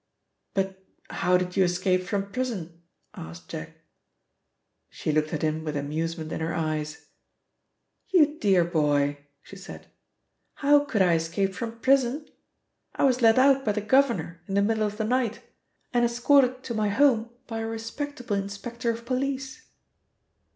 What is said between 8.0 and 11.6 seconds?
"You dear boy," she said, "how could I escape